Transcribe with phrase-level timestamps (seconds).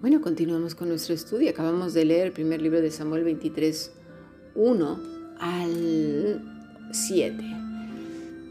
[0.00, 1.50] Bueno, continuamos con nuestro estudio.
[1.50, 3.92] Acabamos de leer el primer libro de Samuel 23,
[4.54, 5.00] 1
[5.38, 6.42] al
[6.90, 7.36] 7.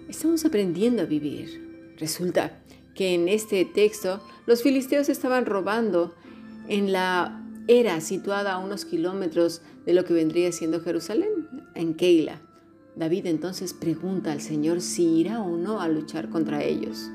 [0.07, 1.95] Estamos aprendiendo a vivir.
[1.97, 2.61] Resulta
[2.93, 6.13] que en este texto los filisteos estaban robando
[6.67, 12.39] en la era situada a unos kilómetros de lo que vendría siendo Jerusalén, en Keila.
[12.95, 17.09] David entonces pregunta al Señor si irá o no a luchar contra ellos.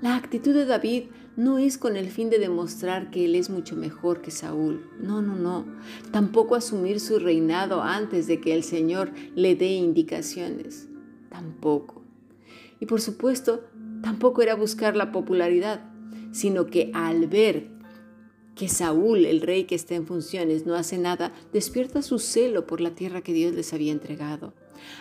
[0.00, 3.74] La actitud de David no es con el fin de demostrar que él es mucho
[3.74, 4.86] mejor que Saúl.
[5.00, 5.64] No, no, no.
[6.10, 10.88] Tampoco asumir su reinado antes de que el Señor le dé indicaciones.
[11.30, 12.02] Tampoco.
[12.80, 13.64] Y por supuesto,
[14.02, 15.80] tampoco era buscar la popularidad,
[16.32, 17.70] sino que al ver
[18.54, 22.80] que Saúl, el rey que está en funciones, no hace nada, despierta su celo por
[22.80, 24.52] la tierra que Dios les había entregado.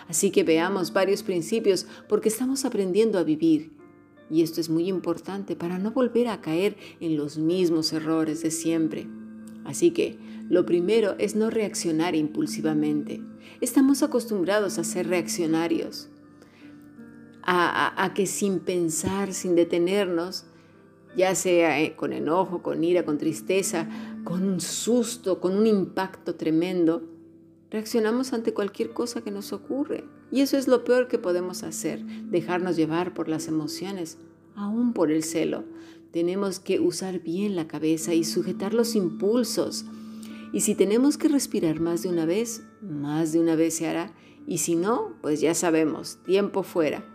[0.08, 3.81] Así que veamos varios principios porque estamos aprendiendo a vivir.
[4.32, 8.50] Y esto es muy importante para no volver a caer en los mismos errores de
[8.50, 9.08] siempre.
[9.66, 10.18] Así que
[10.50, 13.22] lo primero es no reaccionar impulsivamente.
[13.60, 16.10] Estamos acostumbrados a ser reaccionarios,
[17.44, 20.46] a, que sin pensar, sin detenernos,
[21.18, 23.90] ya sea eh, con enojo, con ira, con tristeza,
[24.24, 27.04] con un susto, con un impacto tremendo,
[27.70, 30.06] reaccionamos ante cualquier cosa que nos ocurre.
[30.32, 34.18] Y eso es lo peor que podemos hacer, dejarnos llevar por las emociones,
[34.56, 35.66] aún por el celo.
[36.12, 39.86] Tenemos que usar bien la cabeza y sujetar los impulsos.
[40.54, 44.14] Y si tenemos que respirar más de una vez, más de una vez se hará.
[44.48, 47.06] Y si no, pues ya sabemos, tiempo fuera.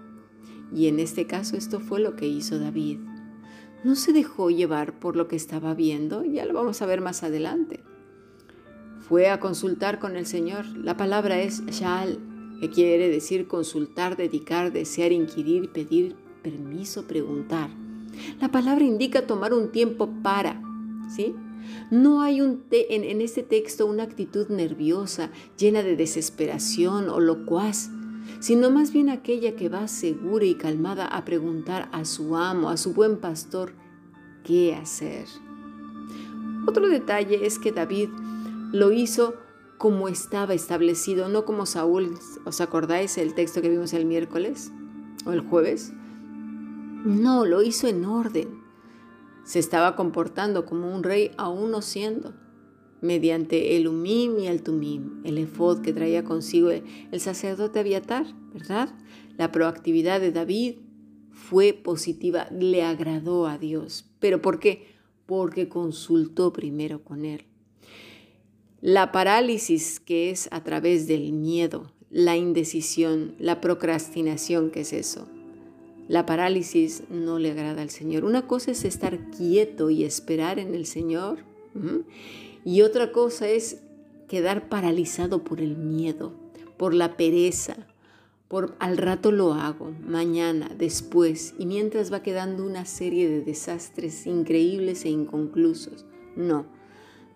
[0.75, 2.99] Y en este caso esto fue lo que hizo David
[3.87, 7.23] no se dejó llevar por lo que estaba viendo, ya lo vamos a ver más
[7.23, 7.85] adelante.
[8.99, 10.67] Fue a consultar con el Señor.
[10.67, 12.19] La palabra es shal,
[12.61, 17.71] que quiere decir consultar, dedicar, desear, inquirir, pedir permiso, preguntar.
[18.41, 20.63] La palabra indica tomar un tiempo para,
[21.15, 21.35] ¿sí?
[21.91, 27.91] No hay un en, en este texto una actitud nerviosa, llena de desesperación o locuaz
[28.41, 32.77] sino más bien aquella que va segura y calmada a preguntar a su amo, a
[32.77, 33.73] su buen pastor,
[34.45, 35.27] qué hacer.
[36.67, 38.09] Otro detalle es que David
[38.73, 39.35] lo hizo
[39.79, 42.19] como estaba establecido, no como Saúl.
[42.45, 44.73] ¿Os acordáis el texto que vimos el miércoles
[45.25, 45.93] o el jueves?
[47.05, 48.63] No, lo hizo en orden.
[49.45, 52.35] Se estaba comportando como un rey aún no siendo
[53.01, 58.89] mediante el umim y el tumim, el efod que traía consigo el sacerdote Abiatar, ¿verdad?
[59.37, 60.77] La proactividad de David
[61.31, 64.11] fue positiva, le agradó a Dios.
[64.19, 64.97] ¿Pero por qué?
[65.27, 67.45] Porque consultó primero con él.
[68.87, 75.27] La parálisis que es a través del miedo, la indecisión, la procrastinación, ¿qué es eso?
[76.07, 78.25] La parálisis no le agrada al Señor.
[78.25, 81.39] Una cosa es estar quieto y esperar en el Señor.
[82.65, 83.79] Y otra cosa es
[84.29, 86.33] quedar paralizado por el miedo,
[86.77, 87.89] por la pereza,
[88.47, 94.29] por al rato lo hago, mañana, después, y mientras va quedando una serie de desastres
[94.29, 96.07] increíbles e inconclusos.
[96.37, 96.76] No,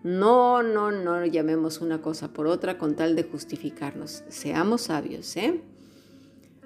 [0.02, 4.24] no, no, no llamemos una cosa por otra con tal de justificarnos.
[4.28, 5.60] Seamos sabios, ¿eh?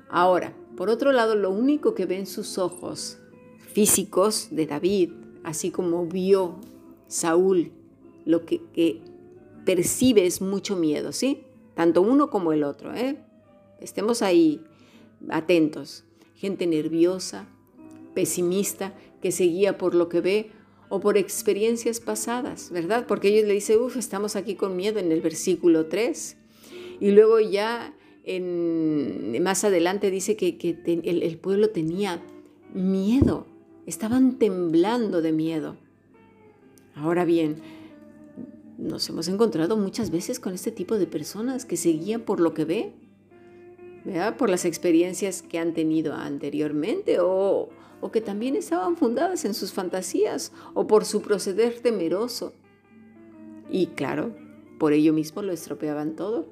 [0.08, 3.18] Ahora, por otro lado, lo único que ven sus ojos
[3.72, 5.10] físicos de David,
[5.42, 6.56] así como vio
[7.08, 7.72] Saúl
[8.24, 9.02] lo que,
[9.64, 11.42] percibe es mucho miedo, ¿sí?
[11.74, 13.16] Tanto uno como el otro, ¿eh?
[13.80, 14.62] Estemos ahí
[15.30, 16.04] atentos.
[16.34, 17.46] Gente nerviosa,
[18.14, 20.50] pesimista, que seguía por lo que ve
[20.94, 23.06] o por experiencias pasadas, ¿verdad?
[23.08, 26.36] Porque ellos le dicen, uff, estamos aquí con miedo en el versículo 3.
[27.00, 30.56] Y luego ya en, más adelante dice que,
[30.86, 32.22] el pueblo tenía
[32.72, 33.44] miedo,
[33.86, 35.76] estaban temblando de miedo.
[36.94, 37.56] Ahora bien,
[38.78, 42.54] nos hemos encontrado muchas veces con este tipo de personas que se guían por lo
[42.54, 42.92] que ve,
[44.36, 47.70] por las experiencias que han tenido anteriormente o,
[48.00, 52.52] o que también estaban fundadas en sus fantasías o por su proceder temeroso.
[53.70, 54.34] Y claro,
[54.78, 56.46] por ello mismo lo estropeaban todo,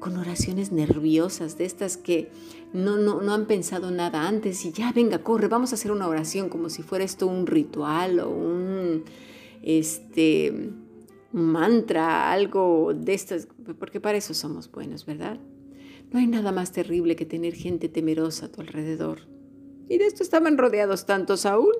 [0.00, 2.30] con oraciones nerviosas de estas que
[2.72, 6.08] no, no, no han pensado nada antes y ya venga, corre, vamos a hacer una
[6.08, 9.04] oración como si fuera esto un ritual o un,
[9.62, 10.70] este,
[11.32, 13.48] mantra, algo de estas,
[13.78, 15.38] porque para eso somos buenos, ¿verdad?
[16.12, 19.20] No hay nada más terrible que tener gente temerosa a tu alrededor.
[19.88, 21.74] Y de esto estaban rodeados tanto Saúl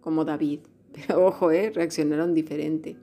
[0.00, 0.60] como David.
[0.92, 1.70] Pero ojo, ¿eh?
[1.70, 2.96] reaccionaron diferente.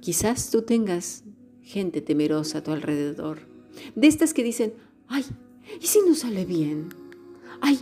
[0.00, 1.24] Quizás tú tengas
[1.62, 3.40] gente temerosa a tu alrededor.
[3.94, 4.72] De estas que dicen,
[5.08, 5.24] ay,
[5.80, 6.88] ¿y si no sale bien?
[7.60, 7.80] Ay,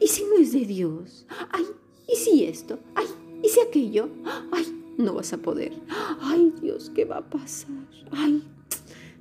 [0.00, 1.26] ¿y si no es de Dios?
[1.50, 1.64] Ay,
[2.08, 2.78] ¿y si esto?
[2.94, 3.06] Ay,
[3.42, 4.08] ¿Y si aquello?
[4.50, 4.66] Ay,
[4.98, 5.72] no vas a poder.
[6.20, 7.70] Ay, Dios, ¿qué va a pasar?
[8.10, 8.42] Ay,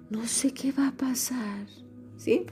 [0.10, 1.68] no sé qué va a pasar.
[2.18, 2.46] ¿Sí?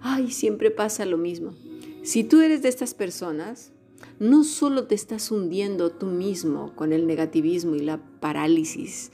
[0.00, 1.54] Ay, siempre pasa lo mismo.
[2.02, 3.72] Si tú eres de estas personas,
[4.18, 9.12] no solo te estás hundiendo tú mismo con el negativismo y la parálisis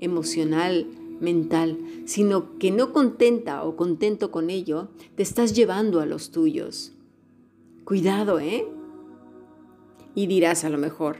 [0.00, 0.86] emocional,
[1.20, 6.92] mental, sino que no contenta o contento con ello, te estás llevando a los tuyos.
[7.84, 8.66] Cuidado, ¿eh?
[10.14, 11.18] Y dirás a lo mejor,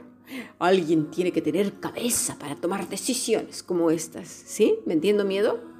[0.59, 4.75] alguien tiene que tener cabeza para tomar decisiones como estas, ¿sí?
[4.85, 5.70] ¿Me entiendo miedo?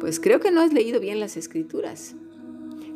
[0.00, 2.14] Pues creo que no has leído bien las escrituras.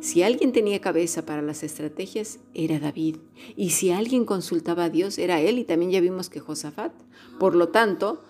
[0.01, 3.17] Si alguien tenía cabeza para las estrategias, era David.
[3.55, 5.59] Y si alguien consultaba a Dios, era él.
[5.59, 6.91] Y también ya vimos que Josafat.
[7.39, 8.23] Por lo tanto,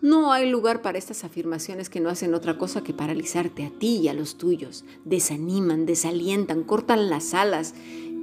[0.00, 3.98] no hay lugar para estas afirmaciones que no hacen otra cosa que paralizarte a ti
[3.98, 4.84] y a los tuyos.
[5.04, 7.74] Desaniman, desalientan, cortan las alas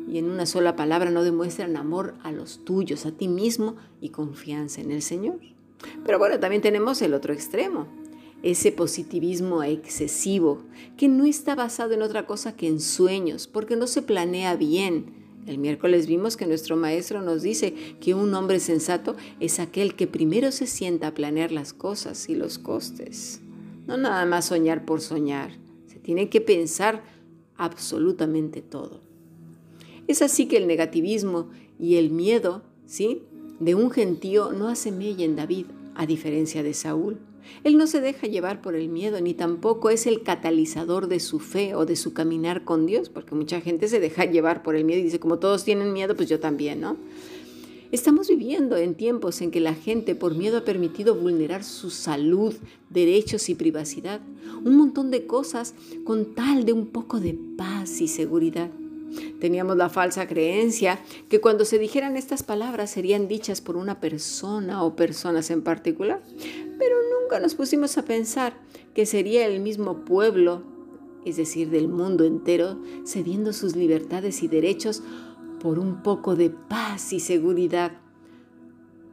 [0.10, 4.10] y en una sola palabra no demuestran amor a los tuyos, a ti mismo y
[4.10, 5.40] confianza en el Señor.
[6.06, 7.88] Pero bueno, también tenemos el otro extremo,
[8.44, 10.64] ese positivismo excesivo,
[10.98, 15.14] que no está basado en otra cosa que en sueños, porque no se planea bien.
[15.46, 20.08] El miércoles vimos que nuestro maestro nos dice que un hombre sensato es aquel que
[20.08, 23.42] primero se sienta a planear las cosas y los costes.
[23.88, 25.52] No nada más soñar por soñar,
[25.88, 27.04] se tiene que pensar
[27.58, 29.02] absolutamente todo.
[30.08, 31.50] Es así que el negativismo
[31.80, 33.24] y el miedo, ¿sí?
[33.60, 35.66] de un gentío no hace mella en David,
[35.96, 37.20] a diferencia de Saúl.
[37.64, 41.40] Él no se deja llevar por el miedo, ni tampoco es el catalizador de su
[41.40, 44.86] fe o de su caminar con Dios, porque mucha gente se deja llevar por el
[44.86, 46.98] miedo y dice, como todos tienen miedo, pues yo también, ¿no?
[47.92, 52.54] Estamos viviendo en tiempos en que la gente por miedo ha permitido vulnerar su salud,
[52.92, 54.22] derechos y privacidad,
[54.64, 58.70] un montón de cosas con tal de un poco de paz y seguridad.
[59.40, 61.00] Teníamos la falsa creencia
[61.30, 66.22] que cuando se dijeran estas palabras serían dichas por una persona o personas en particular,
[66.78, 68.54] pero nunca nos pusimos a pensar
[68.94, 70.64] que sería el mismo pueblo,
[71.26, 75.04] es decir, del mundo entero, cediendo sus libertades y derechos
[75.62, 77.94] por un poco de paz y seguridad.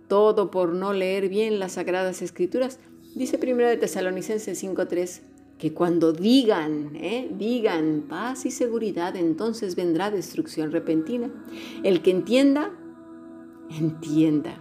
[0.09, 2.79] Todo por no leer bien las sagradas escrituras,
[3.15, 7.31] dice 1 de Tesalonicenses 5:3 que cuando digan, ¿eh?
[7.33, 11.31] digan paz y seguridad, entonces vendrá destrucción repentina.
[11.83, 12.73] El que entienda,
[13.71, 14.61] entienda.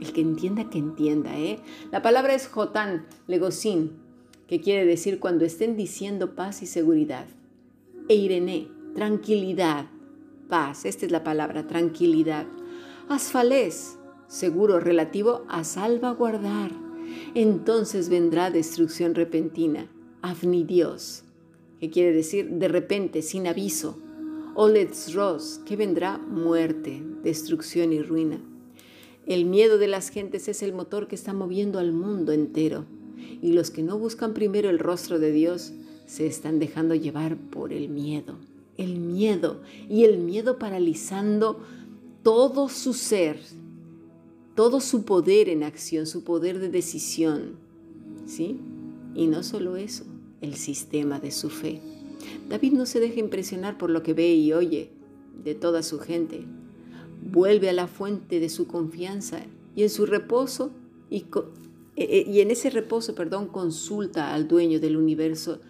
[0.00, 1.36] El que entienda, que entienda.
[1.36, 1.58] ¿eh?
[1.90, 3.94] La palabra es jotán, legosín,
[4.46, 7.26] que quiere decir cuando estén diciendo paz y seguridad.
[8.08, 9.86] E irene, tranquilidad,
[10.48, 10.84] paz.
[10.84, 12.46] Esta es la palabra, tranquilidad.
[13.08, 13.98] Asfalés,
[14.28, 16.70] seguro relativo a salvaguardar.
[17.34, 19.88] Entonces vendrá destrucción repentina
[20.66, 21.22] Dios,
[21.80, 23.98] que quiere decir de repente, sin aviso.
[24.54, 28.40] Oletz Ros, que vendrá muerte, destrucción y ruina.
[29.26, 32.86] El miedo de las gentes es el motor que está moviendo al mundo entero.
[33.42, 35.72] Y los que no buscan primero el rostro de Dios
[36.06, 38.36] se están dejando llevar por el miedo.
[38.78, 41.60] El miedo y el miedo paralizando
[42.22, 43.38] todo su ser,
[44.54, 47.56] todo su poder en acción, su poder de decisión.
[48.26, 48.58] ¿Sí?
[49.14, 50.04] Y no solo eso,
[50.40, 51.80] el sistema de su fe.
[52.48, 54.90] David no se deja impresionar por lo que ve y oye
[55.42, 56.44] de toda su gente.
[57.22, 59.40] Vuelve a la fuente de su confianza
[59.74, 60.72] y en su reposo
[61.10, 61.26] y,
[61.96, 65.60] e, e, y en ese reposo, perdón, consulta al dueño del universo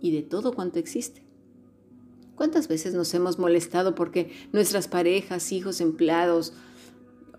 [0.00, 1.22] y de todo cuanto existe.
[2.34, 6.52] ¿Cuántas veces nos hemos molestado porque nuestras parejas, hijos, empleados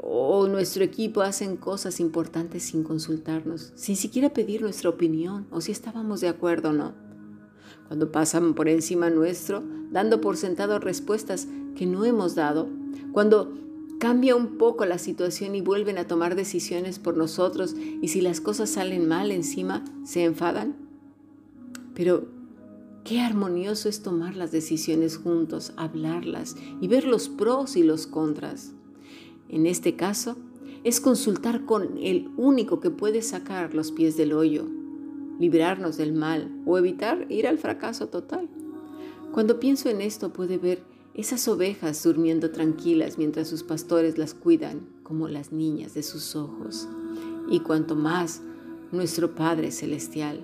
[0.01, 5.71] o nuestro equipo hacen cosas importantes sin consultarnos, sin siquiera pedir nuestra opinión o si
[5.71, 6.93] estábamos de acuerdo o no.
[7.87, 12.69] Cuando pasan por encima nuestro, dando por sentado respuestas que no hemos dado,
[13.11, 13.53] cuando
[13.99, 18.39] cambia un poco la situación y vuelven a tomar decisiones por nosotros y si las
[18.39, 20.77] cosas salen mal encima, se enfadan.
[21.93, 22.29] Pero
[23.03, 28.73] qué armonioso es tomar las decisiones juntos, hablarlas y ver los pros y los contras
[29.49, 30.37] en este caso,
[30.83, 34.65] es consultar con el único que puede sacar los pies del hoyo,
[35.39, 38.49] librarnos del mal o evitar ir al fracaso total.
[39.33, 44.87] Cuando pienso en esto puede ver esas ovejas durmiendo tranquilas mientras sus pastores las cuidan
[45.03, 46.87] como las niñas de sus ojos.
[47.49, 48.41] Y cuanto más
[48.91, 50.39] nuestro Padre Celestial.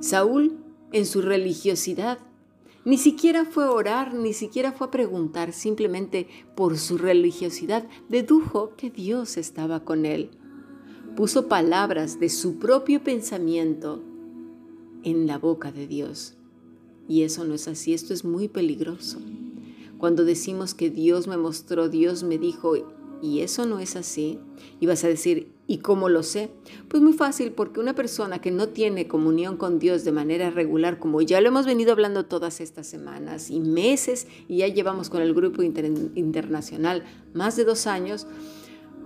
[0.00, 0.58] Saúl,
[0.92, 2.18] en su religiosidad,
[2.88, 6.26] ni siquiera fue a orar, ni siquiera fue a preguntar, simplemente
[6.56, 10.30] por su religiosidad dedujo que Dios estaba con él.
[11.14, 14.02] Puso palabras de su propio pensamiento
[15.02, 16.38] en la boca de Dios.
[17.06, 19.18] Y eso no es así, esto es muy peligroso.
[19.98, 22.72] Cuando decimos que Dios me mostró, Dios me dijo,
[23.20, 24.38] y eso no es así,
[24.80, 26.50] y vas a decir, ¿y cómo lo sé?
[26.88, 30.98] Pues muy fácil, porque una persona que no tiene comunión con Dios de manera regular,
[30.98, 35.20] como ya lo hemos venido hablando todas estas semanas y meses, y ya llevamos con
[35.20, 38.26] el grupo internacional más de dos años,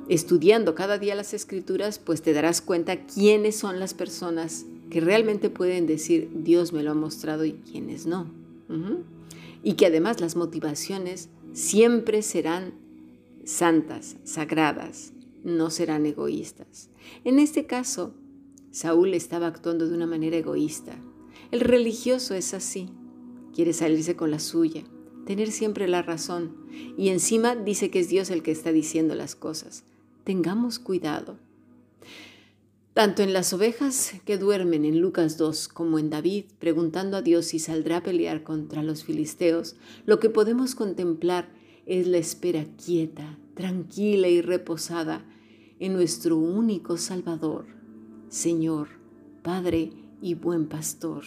[0.08, 5.50] estudiando cada día las escrituras, pues te darás cuenta quiénes son las personas que realmente
[5.50, 8.30] pueden decir, Dios me lo ha mostrado y quiénes no.
[9.64, 12.74] Y que además las motivaciones siempre serán
[13.44, 15.12] santas, sagradas,
[15.44, 16.90] no serán egoístas.
[17.24, 18.14] En este caso,
[18.70, 20.96] Saúl estaba actuando de una manera egoísta.
[21.50, 22.88] El religioso es así,
[23.54, 24.84] quiere salirse con la suya,
[25.26, 26.56] tener siempre la razón,
[26.96, 29.84] y encima dice que es Dios el que está diciendo las cosas.
[30.24, 31.38] Tengamos cuidado.
[32.94, 37.46] Tanto en las ovejas que duermen en Lucas 2 como en David, preguntando a Dios
[37.46, 41.48] si saldrá a pelear contra los filisteos, lo que podemos contemplar
[41.86, 45.24] es la espera quieta, tranquila y reposada
[45.82, 47.66] en nuestro único Salvador,
[48.28, 48.86] Señor,
[49.42, 51.24] Padre y buen pastor.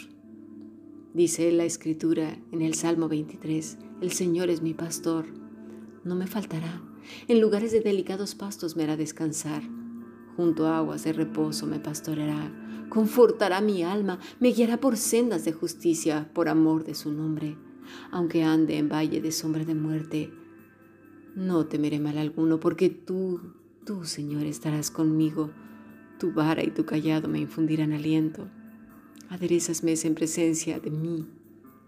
[1.13, 5.25] Dice la Escritura en el Salmo 23, el Señor es mi pastor,
[6.05, 6.81] no me faltará,
[7.27, 9.61] en lugares de delicados pastos me hará descansar,
[10.37, 15.51] junto a aguas de reposo me pastoreará, confortará mi alma, me guiará por sendas de
[15.51, 17.57] justicia por amor de su nombre,
[18.09, 20.31] aunque ande en valle de sombra de muerte,
[21.35, 23.41] no temeré mal alguno, porque tú,
[23.85, 25.51] tú, Señor, estarás conmigo.
[26.19, 28.49] Tu vara y tu callado me infundirán aliento.
[29.29, 31.27] Aderezas mesa en presencia de mí,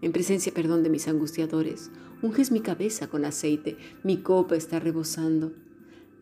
[0.00, 1.90] en presencia, perdón, de mis angustiadores.
[2.22, 5.52] Unges mi cabeza con aceite, mi copa está rebosando.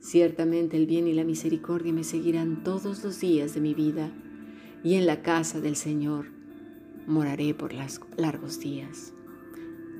[0.00, 4.12] Ciertamente el bien y la misericordia me seguirán todos los días de mi vida,
[4.82, 6.26] y en la casa del Señor
[7.06, 9.12] moraré por los largos días.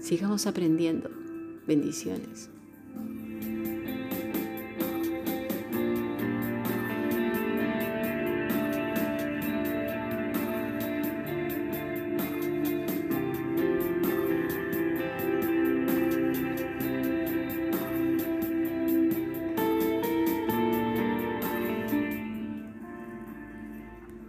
[0.01, 1.11] Sigamos aprendiendo.
[1.67, 2.51] Bendiciones.